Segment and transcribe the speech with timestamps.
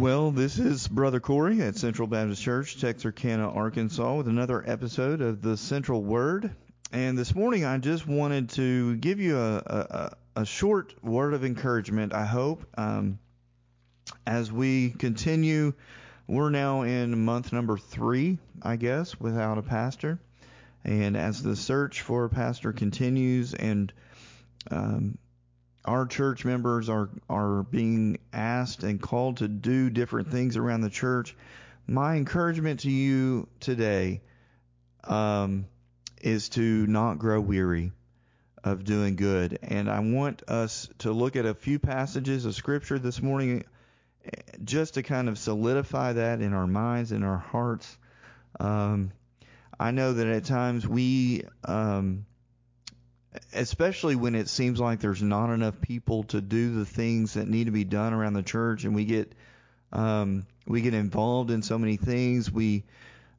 [0.00, 5.42] Well, this is Brother Corey at Central Baptist Church, Texarkana, Arkansas, with another episode of
[5.42, 6.56] the Central Word.
[6.90, 11.44] And this morning, I just wanted to give you a, a, a short word of
[11.44, 13.18] encouragement, I hope, um,
[14.26, 15.74] as we continue.
[16.26, 20.18] We're now in month number three, I guess, without a pastor.
[20.82, 23.92] And as the search for a pastor continues and
[24.70, 25.18] um,
[25.90, 30.90] our church members are are being asked and called to do different things around the
[30.90, 31.36] church.
[31.88, 34.20] My encouragement to you today
[35.02, 35.66] um,
[36.22, 37.90] is to not grow weary
[38.62, 43.00] of doing good, and I want us to look at a few passages of scripture
[43.00, 43.64] this morning,
[44.62, 47.98] just to kind of solidify that in our minds and our hearts.
[48.60, 49.10] Um,
[49.80, 52.26] I know that at times we um,
[53.52, 57.64] especially when it seems like there's not enough people to do the things that need
[57.64, 59.32] to be done around the church, and we get
[59.92, 62.50] um, we get involved in so many things.
[62.50, 62.84] We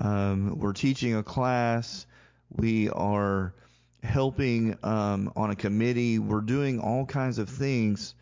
[0.00, 2.06] um, we're teaching a class,
[2.50, 3.54] we are
[4.02, 8.14] helping um, on a committee, we're doing all kinds of things,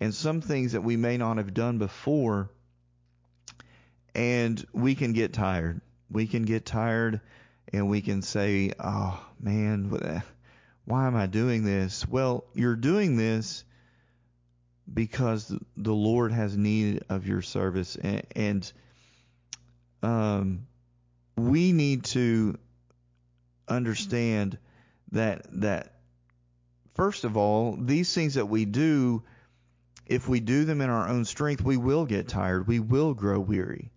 [0.00, 2.50] and some things that we may not have done before,
[4.14, 5.80] and we can get tired.
[6.10, 7.20] We can get tired,
[7.72, 10.22] and we can say, "Oh man."
[10.84, 12.06] Why am I doing this?
[12.06, 13.64] Well, you're doing this
[14.92, 18.72] because the Lord has need of your service, and, and
[20.02, 20.66] um,
[21.36, 22.58] we need to
[23.68, 24.58] understand
[25.12, 25.94] that that
[26.94, 29.22] first of all, these things that we do,
[30.06, 33.38] if we do them in our own strength, we will get tired, we will grow
[33.38, 33.90] weary.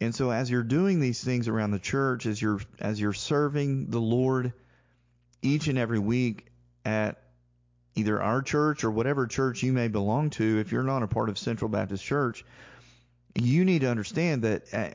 [0.00, 3.90] And so as you're doing these things around the church, as you're as you're serving
[3.90, 4.52] the Lord,
[5.42, 6.46] each and every week
[6.84, 7.22] at
[7.94, 11.28] either our church or whatever church you may belong to, if you're not a part
[11.28, 12.44] of Central Baptist Church,
[13.34, 14.90] you need to understand that uh,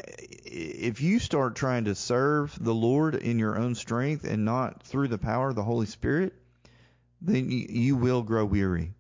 [0.46, 5.08] if you start trying to serve the Lord in your own strength and not through
[5.08, 6.34] the power of the Holy Spirit,
[7.22, 8.94] then you will grow weary.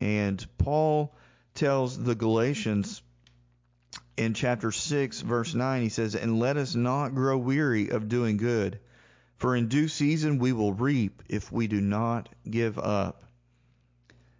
[0.00, 1.14] And Paul
[1.54, 3.02] tells the Galatians
[4.16, 8.36] in chapter 6, verse 9, he says, And let us not grow weary of doing
[8.36, 8.78] good
[9.36, 13.22] for in due season we will reap if we do not give up.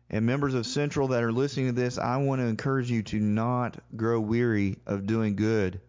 [0.08, 3.18] And members of Central that are listening to this, I want to encourage you to
[3.18, 5.80] not grow weary of doing good.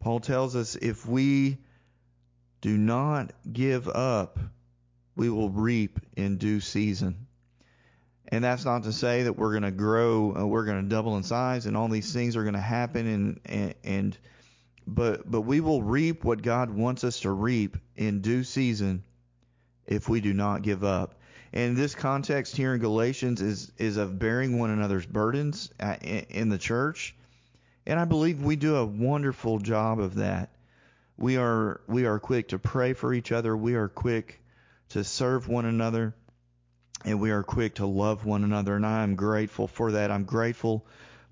[0.00, 1.58] Paul tells us if we
[2.60, 4.38] do not give up,
[5.16, 7.26] we will reap in due season.
[8.28, 11.16] And that's not to say that we're going to grow, uh, we're going to double
[11.16, 14.18] in size, and all these things are going to happen, and and, and
[14.94, 19.04] but but we will reap what God wants us to reap in due season
[19.86, 21.14] if we do not give up.
[21.52, 26.58] And this context here in Galatians is is of bearing one another's burdens in the
[26.58, 27.14] church,
[27.86, 30.50] and I believe we do a wonderful job of that.
[31.16, 33.56] We are we are quick to pray for each other.
[33.56, 34.40] We are quick
[34.90, 36.14] to serve one another,
[37.04, 38.76] and we are quick to love one another.
[38.76, 40.10] And I am grateful for that.
[40.10, 40.86] I'm grateful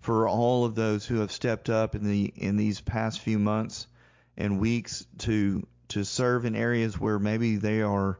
[0.06, 3.88] for all of those who have stepped up in the in these past few months
[4.36, 8.16] and weeks to to serve in areas where maybe they are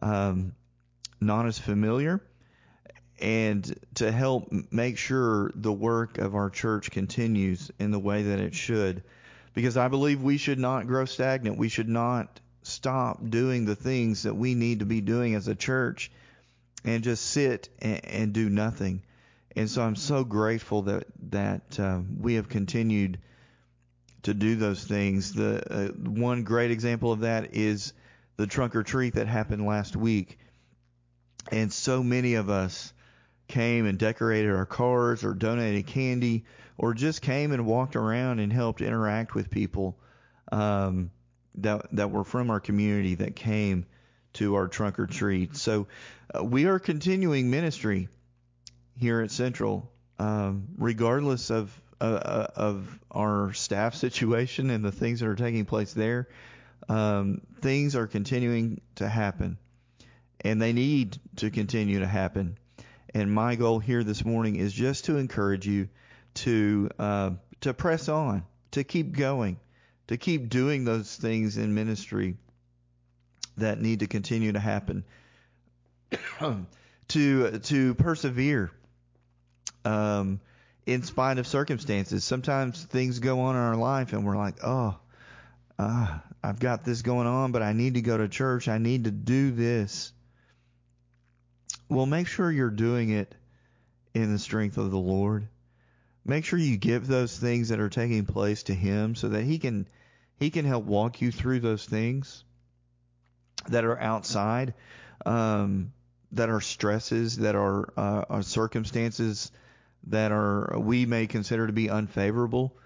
[0.00, 0.54] um,
[1.20, 2.22] not as familiar
[3.18, 8.38] and to help make sure the work of our church continues in the way that
[8.38, 9.02] it should.
[9.54, 11.58] Because I believe we should not grow stagnant.
[11.58, 15.56] We should not stop doing the things that we need to be doing as a
[15.56, 16.12] church
[16.84, 19.02] and just sit and, and do nothing
[19.56, 23.18] and so I'm so grateful that that uh, we have continued
[24.22, 25.32] to do those things.
[25.32, 27.92] The uh, one great example of that is
[28.36, 30.38] the trunk or treat that happened last week,
[31.50, 32.92] and so many of us
[33.46, 36.44] came and decorated our cars or donated candy
[36.78, 39.98] or just came and walked around and helped interact with people
[40.50, 41.10] um,
[41.56, 43.86] that that were from our community that came
[44.32, 45.56] to our trunk or treat.
[45.56, 45.86] So
[46.34, 48.08] uh, we are continuing ministry
[48.96, 55.20] here at Central, um, regardless of uh, uh, of our staff situation and the things
[55.20, 56.28] that are taking place there,
[56.88, 59.58] um, things are continuing to happen,
[60.40, 62.58] and they need to continue to happen.
[63.14, 65.88] And my goal here this morning is just to encourage you
[66.34, 67.30] to uh,
[67.60, 69.58] to press on, to keep going,
[70.08, 72.36] to keep doing those things in ministry
[73.56, 75.04] that need to continue to happen,
[77.08, 78.72] to to persevere
[79.84, 80.40] um,
[80.86, 82.24] in spite of circumstances.
[82.24, 84.96] Sometimes things go on in our life and we're like, oh,
[85.78, 88.68] uh, I've got this going on, but I need to go to church.
[88.68, 90.12] I need to do this.
[91.88, 93.34] Well, make sure you're doing it
[94.14, 95.48] in the strength of the Lord.
[96.24, 99.58] make sure you give those things that are taking place to him so that he
[99.58, 99.86] can
[100.36, 102.44] he can help walk you through those things
[103.68, 104.74] that are outside
[105.26, 105.92] um,
[106.32, 109.52] that are stresses that are, uh, are circumstances
[110.08, 112.76] that are we may consider to be unfavorable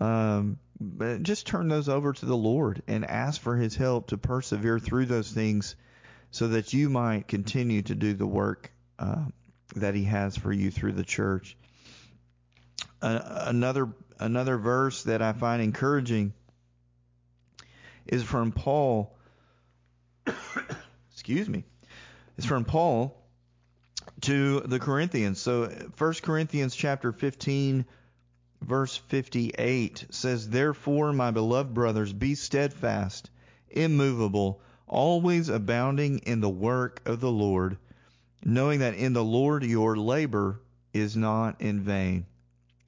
[0.00, 4.18] um, but just turn those over to the Lord and ask for his help to
[4.18, 5.74] persevere through those things
[6.30, 9.24] so that you might continue to do the work uh,
[9.74, 11.56] that he has for you through the church
[13.02, 13.88] uh, another
[14.18, 16.32] another verse that I find encouraging
[18.06, 19.14] is from Paul.
[21.12, 21.64] excuse me.
[22.38, 23.16] It's from Paul
[24.26, 25.40] to the Corinthians.
[25.40, 25.68] So
[25.98, 27.84] 1 Corinthians chapter 15
[28.60, 33.30] verse 58 says, "Therefore, my beloved brothers, be steadfast,
[33.70, 37.78] immovable, always abounding in the work of the Lord,
[38.44, 40.60] knowing that in the Lord your labor
[40.92, 42.26] is not in vain."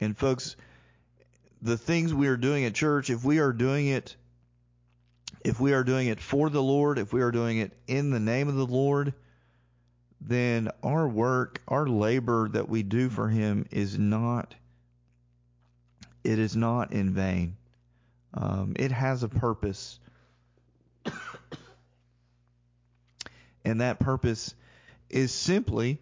[0.01, 0.57] And folks,
[1.63, 4.17] the things we are doing at church, if we are doing it
[5.45, 8.19] if we are doing it for the Lord, if we are doing it in the
[8.19, 9.15] name of the Lord,
[10.21, 14.55] then our work, our labor that we do for him is not
[16.25, 17.57] it is not in vain.
[18.35, 19.99] Um, it has a purpose.
[23.65, 24.55] and that purpose
[25.09, 25.99] is simply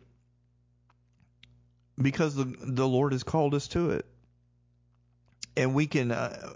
[2.01, 4.07] because the the Lord has called us to it,
[5.57, 6.55] and we can uh,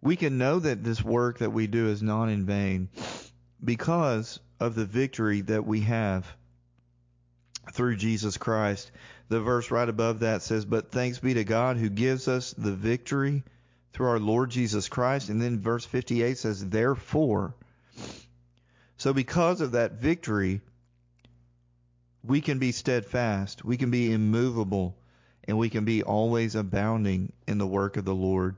[0.00, 2.88] we can know that this work that we do is not in vain
[3.64, 6.24] because of the victory that we have
[7.72, 8.90] through Jesus Christ.
[9.28, 12.74] The verse right above that says, "But thanks be to God who gives us the
[12.74, 13.44] victory
[13.92, 17.54] through our Lord Jesus Christ." And then verse 58 says, "Therefore."
[18.96, 20.60] So because of that victory,
[22.24, 24.96] we can be steadfast, we can be immovable,
[25.44, 28.56] and we can be always abounding in the work of the Lord,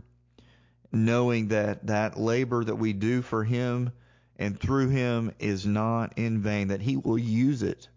[0.93, 3.91] knowing that that labor that we do for Him
[4.39, 7.89] and through Him is not in vain, that He will use it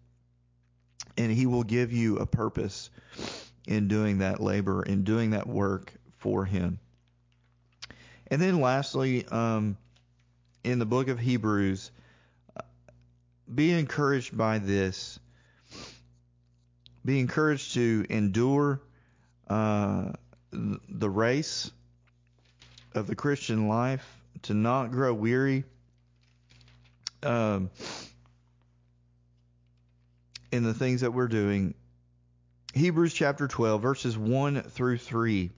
[1.16, 2.90] and He will give you a purpose
[3.66, 6.78] in doing that labor, in doing that work for Him.
[8.28, 9.76] And then lastly, um,
[10.64, 11.90] in the book of Hebrews,
[13.54, 15.18] be encouraged by this
[17.04, 18.80] be encouraged to endure
[19.48, 20.12] uh,
[20.50, 21.70] the race
[22.94, 24.06] of the Christian life,
[24.42, 25.64] to not grow weary.
[27.22, 27.70] Um,
[30.54, 31.74] in the things that we're doing.
[32.74, 35.50] Hebrews chapter 12, verses 1 through 3.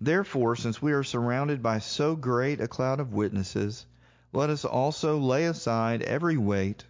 [0.00, 3.84] Therefore, since we are surrounded by so great a cloud of witnesses,
[4.32, 6.82] let us also lay aside every weight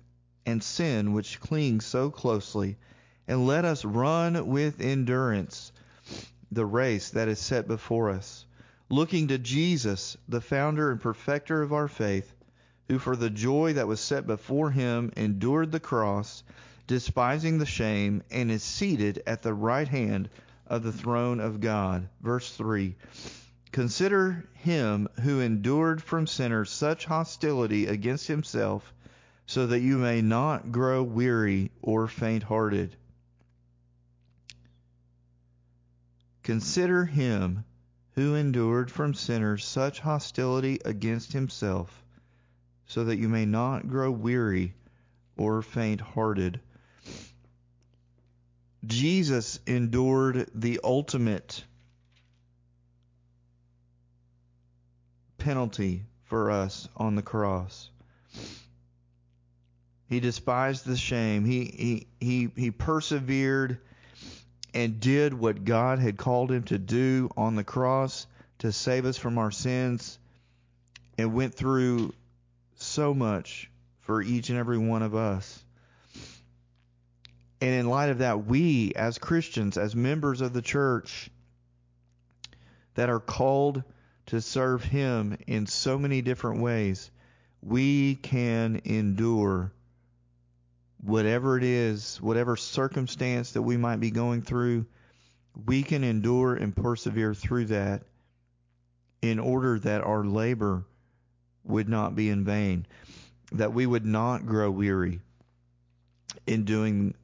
[0.47, 2.77] and sin which clings so closely
[3.27, 5.73] and let us run with endurance
[6.53, 8.47] the race that is set before us,
[8.89, 12.33] looking to Jesus, the founder and perfecter of our faith,
[12.87, 16.45] who for the joy that was set before him endured the cross,
[16.89, 20.29] despising the shame, and is seated at the right hand
[20.67, 22.09] of the throne of God.
[22.21, 22.97] Verse 3
[23.71, 28.93] Consider him who endured from sinners such hostility against himself,
[29.47, 32.97] so that you may not grow weary or faint hearted.
[36.43, 37.65] Consider him
[38.15, 42.03] who endured from sinners such hostility against himself,
[42.87, 44.75] so that you may not grow weary
[45.37, 46.59] or faint hearted.
[48.87, 51.65] Jesus endured the ultimate
[55.39, 57.91] penalty for us on the cross.
[60.09, 61.45] He despised the shame.
[61.45, 63.79] He he he he persevered
[64.75, 68.27] and did what God had called him to do on the cross
[68.59, 70.19] to save us from our sins
[71.17, 72.15] and went through
[72.77, 73.71] so much
[74.01, 75.63] for each and every one of us.
[77.61, 81.31] And in light of that, we as Christians, as members of the church
[82.95, 83.83] that are called
[84.27, 87.11] to serve Him in so many different ways,
[87.63, 89.73] we can endure
[91.03, 94.87] whatever it is, whatever circumstance that we might be going through,
[95.67, 98.03] we can endure and persevere through that
[99.23, 100.85] in order that our labor
[101.65, 102.87] would not be in vain,
[103.53, 105.21] that we would not grow weary
[106.47, 107.15] in doing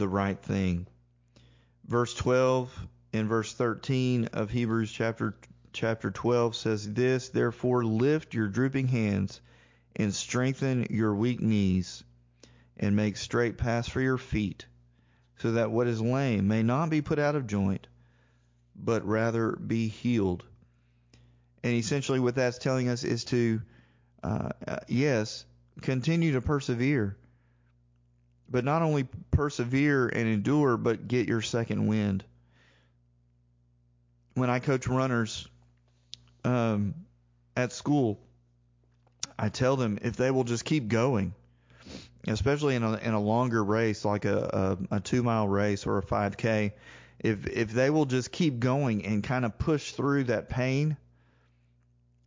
[0.00, 0.86] the right thing.
[1.86, 2.74] Verse 12
[3.12, 5.36] and verse 13 of Hebrews chapter
[5.72, 9.40] chapter 12 says this, therefore lift your drooping hands
[9.94, 12.02] and strengthen your weak knees
[12.78, 14.66] and make straight paths for your feet,
[15.38, 17.86] so that what is lame may not be put out of joint,
[18.74, 20.44] but rather be healed.
[21.62, 23.60] And essentially, what that's telling us is to,
[24.24, 25.44] uh, uh, yes,
[25.82, 27.16] continue to persevere,
[28.50, 32.24] but not only persevere and endure, but get your second wind.
[34.34, 35.46] When I coach runners
[36.44, 36.94] um,
[37.56, 38.18] at school,
[39.38, 41.34] I tell them if they will just keep going,
[42.26, 45.98] especially in a in a longer race like a a, a two mile race or
[45.98, 46.72] a 5K,
[47.20, 50.96] if if they will just keep going and kind of push through that pain,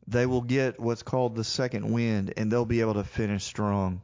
[0.08, 4.02] they will get what's called the second wind and they'll be able to finish strong.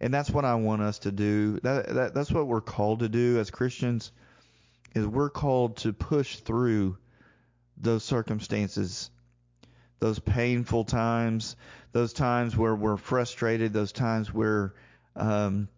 [0.00, 1.58] And that's what I want us to do.
[1.62, 4.12] That, that that's what we're called to do as Christians
[4.94, 6.96] is we're called to push through
[7.76, 9.10] those circumstances,
[9.98, 11.56] those painful times,
[11.92, 14.74] those times where we're frustrated, those times where
[15.14, 15.68] um,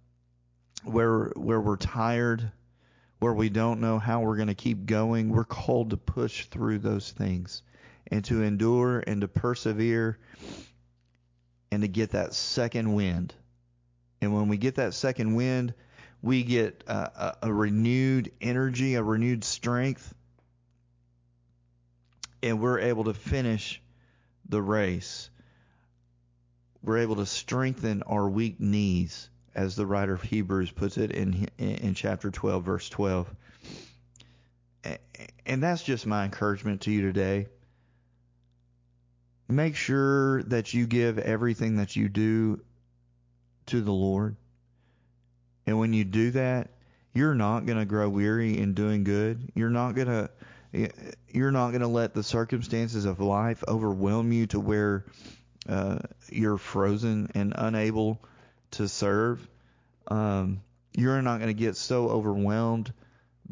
[0.85, 2.51] where where we're tired,
[3.19, 5.31] where we don't know how we're going to keep going.
[5.31, 7.63] We're called to push through those things
[8.07, 10.19] and to endure and to persevere
[11.71, 13.35] and to get that second wind.
[14.21, 15.75] And when we get that second wind,
[16.23, 20.13] we get a, a, renewed energy, a renewed strength,
[22.43, 23.81] and we're able to finish
[24.49, 25.31] the race.
[26.83, 31.49] We're able to strengthen our weak knees, as the writer of Hebrews puts it in
[31.59, 33.29] in chapter 12, verse 12.
[35.47, 37.47] And that's just my encouragement to you today
[39.49, 42.61] make sure that you give everything that you do
[43.69, 44.37] to the Lord.
[45.67, 46.71] And when you do that,
[47.15, 49.53] you're not going to grow weary in doing good.
[49.55, 50.31] You're not going to
[51.29, 55.05] you're not going to let the circumstances of life overwhelm you to where
[55.69, 55.99] uh,
[56.31, 58.21] you're frozen and unable
[58.73, 59.47] to serve.
[60.09, 60.61] Um,
[60.95, 62.93] you're not going to get so overwhelmed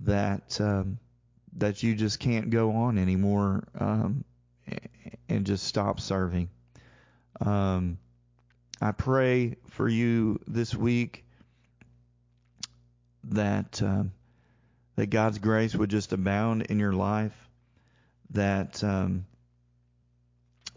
[0.03, 0.99] that um,
[1.57, 4.25] that you just can't go on anymore um,
[5.29, 6.49] and just stop serving.
[7.41, 7.99] Um,
[8.81, 11.25] I pray for you this week
[13.25, 14.13] that um,
[14.97, 17.35] that God's grace would just abound in your life,
[18.31, 19.27] that um,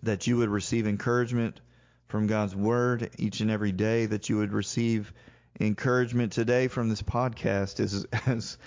[0.04, 1.60] that you would receive encouragement
[2.08, 5.14] from God's word each and every day, that you would receive
[5.60, 8.58] encouragement today from this podcast as as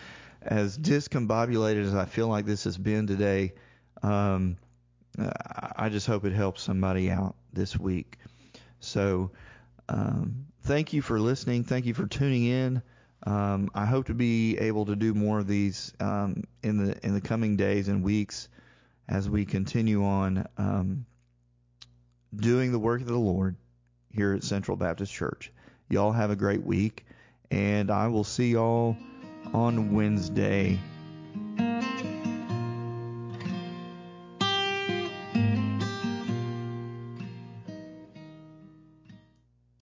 [0.43, 3.55] as discombobulated as I feel like this has been today.
[4.03, 4.57] Um,
[5.77, 8.19] I just hope it helps somebody out this week.
[8.85, 9.31] So,
[9.89, 11.65] um, thank you for listening.
[11.65, 12.83] Thank you for tuning in.
[13.25, 17.15] Um, I hope to be able to do more of these um, in the in
[17.15, 18.49] the coming days and weeks
[19.09, 21.07] as we continue on um,
[22.35, 23.57] doing the work of the Lord
[24.11, 25.53] here at Central Baptist Church.
[25.89, 27.07] Y'all have a great week,
[27.51, 28.97] and I will see y'all
[29.53, 30.79] on Wednesday.